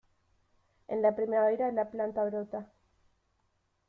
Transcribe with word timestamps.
En 0.87 1.03
la 1.03 1.11
primavera 1.15 1.71
la 1.71 1.85
planta 1.91 2.23
brota. 2.25 2.65